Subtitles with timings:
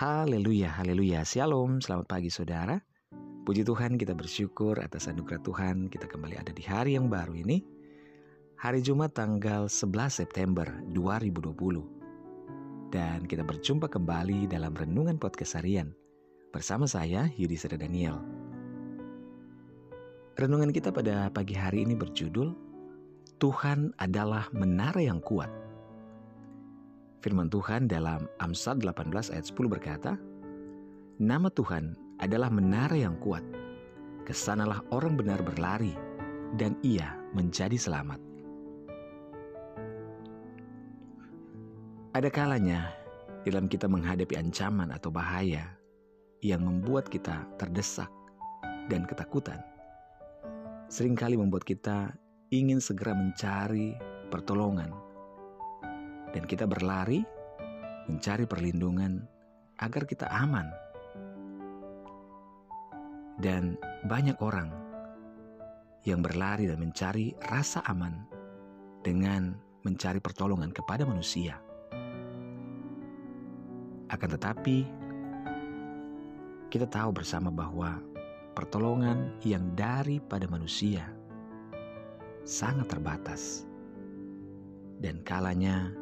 [0.00, 1.20] Haleluya, haleluya.
[1.28, 2.80] Shalom, selamat pagi saudara.
[3.44, 7.60] Puji Tuhan kita bersyukur atas anugerah Tuhan kita kembali ada di hari yang baru ini.
[8.56, 10.64] Hari Jumat tanggal 11 September
[10.96, 12.88] 2020.
[12.88, 15.92] Dan kita berjumpa kembali dalam Renungan Podcast Harian.
[16.48, 18.24] Bersama saya, Yudi Seda Daniel.
[20.40, 22.56] Renungan kita pada pagi hari ini berjudul
[23.36, 25.52] Tuhan adalah menara yang kuat.
[27.20, 30.16] Firman Tuhan dalam Amsal 18 ayat 10 berkata,
[31.20, 33.44] Nama Tuhan adalah menara yang kuat.
[34.24, 35.92] Ke sanalah orang benar berlari,
[36.56, 38.16] dan ia menjadi selamat.
[42.16, 42.88] Ada kalanya
[43.44, 45.76] dalam kita menghadapi ancaman atau bahaya
[46.40, 48.08] yang membuat kita terdesak
[48.88, 49.60] dan ketakutan.
[50.88, 52.16] Seringkali membuat kita
[52.48, 53.92] ingin segera mencari
[54.32, 55.09] pertolongan
[56.30, 57.22] dan kita berlari
[58.06, 59.22] mencari perlindungan
[59.78, 60.66] agar kita aman.
[63.40, 64.68] Dan banyak orang
[66.04, 68.24] yang berlari dan mencari rasa aman
[69.00, 71.56] dengan mencari pertolongan kepada manusia.
[74.10, 74.78] Akan tetapi,
[76.68, 77.96] kita tahu bersama bahwa
[78.52, 81.08] pertolongan yang daripada manusia
[82.44, 83.64] sangat terbatas,
[85.00, 85.94] dan kalanya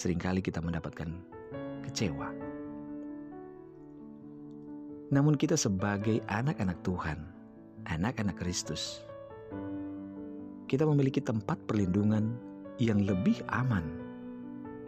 [0.00, 1.12] sering kali kita mendapatkan
[1.84, 2.32] kecewa.
[5.12, 7.20] Namun kita sebagai anak-anak Tuhan,
[7.84, 9.04] anak-anak Kristus,
[10.72, 12.32] kita memiliki tempat perlindungan
[12.80, 13.84] yang lebih aman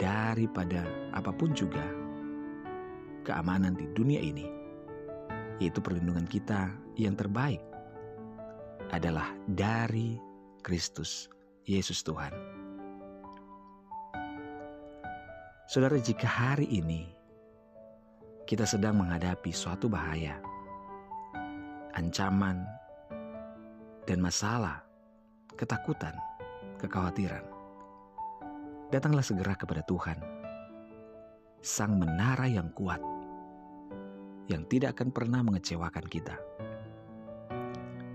[0.00, 1.84] daripada apa pun juga
[3.28, 4.48] keamanan di dunia ini,
[5.60, 7.60] yaitu perlindungan kita yang terbaik
[8.88, 10.16] adalah dari
[10.64, 11.28] Kristus
[11.68, 12.51] Yesus Tuhan.
[15.72, 17.08] Saudara, jika hari ini
[18.44, 20.36] kita sedang menghadapi suatu bahaya,
[21.96, 22.60] ancaman,
[24.04, 24.84] dan masalah,
[25.56, 26.12] ketakutan,
[26.76, 27.40] kekhawatiran,
[28.92, 30.20] datanglah segera kepada Tuhan,
[31.64, 33.00] Sang Menara yang kuat,
[34.52, 36.36] yang tidak akan pernah mengecewakan kita,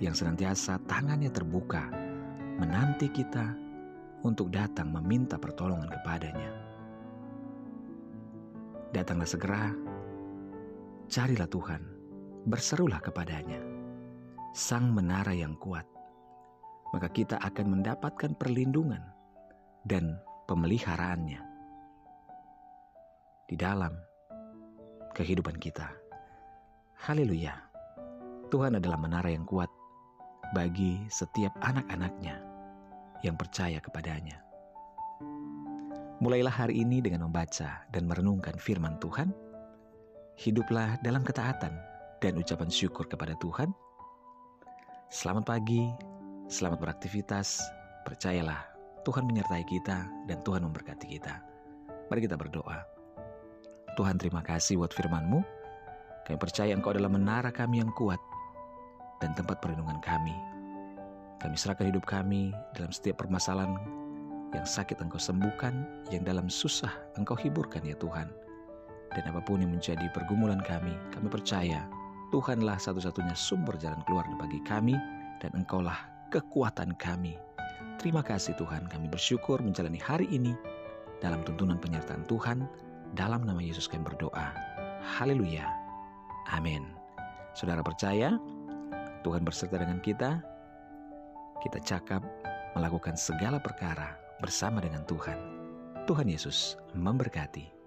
[0.00, 1.84] yang senantiasa tangannya terbuka,
[2.56, 3.52] menanti kita
[4.24, 6.71] untuk datang meminta pertolongan kepadanya
[8.92, 9.72] Datanglah segera,
[11.08, 11.80] carilah Tuhan,
[12.44, 13.64] berserulah kepadanya,
[14.52, 15.88] Sang Menara yang kuat,
[16.92, 19.00] maka kita akan mendapatkan perlindungan
[19.88, 21.40] dan pemeliharaannya
[23.48, 23.96] di dalam
[25.16, 25.88] kehidupan kita.
[27.00, 27.56] Haleluya!
[28.52, 29.72] Tuhan adalah menara yang kuat
[30.52, 32.36] bagi setiap anak-anaknya
[33.24, 34.51] yang percaya kepadanya.
[36.22, 39.34] Mulailah hari ini dengan membaca dan merenungkan firman Tuhan.
[40.38, 41.74] Hiduplah dalam ketaatan
[42.22, 43.74] dan ucapan syukur kepada Tuhan.
[45.10, 45.82] Selamat pagi,
[46.46, 47.58] selamat beraktivitas.
[48.06, 48.62] Percayalah,
[49.02, 51.42] Tuhan menyertai kita dan Tuhan memberkati kita.
[52.06, 52.86] Mari kita berdoa.
[53.98, 55.42] Tuhan terima kasih buat firman-Mu.
[56.22, 58.22] Kami percaya Engkau adalah menara kami yang kuat
[59.18, 60.38] dan tempat perlindungan kami.
[61.42, 64.01] Kami serahkan hidup kami dalam setiap permasalahan
[64.52, 68.28] yang sakit Engkau sembuhkan, yang dalam susah Engkau hiburkan ya Tuhan.
[69.12, 71.84] Dan apa pun yang menjadi pergumulan kami, kami percaya
[72.32, 74.96] Tuhanlah satu-satunya sumber jalan keluar bagi kami
[75.40, 75.96] dan Engkaulah
[76.32, 77.36] kekuatan kami.
[78.00, 80.56] Terima kasih Tuhan, kami bersyukur menjalani hari ini
[81.20, 82.64] dalam tuntunan penyertaan Tuhan.
[83.12, 84.56] Dalam nama Yesus kami berdoa.
[85.04, 85.68] Haleluya.
[86.48, 86.88] Amin.
[87.52, 88.40] Saudara percaya,
[89.20, 90.40] Tuhan berserta dengan kita.
[91.60, 92.24] Kita cakap
[92.72, 95.38] melakukan segala perkara bersama dengan Tuhan.
[96.10, 97.81] Tuhan Yesus memberkati.